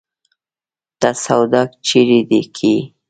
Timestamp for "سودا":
1.23-1.61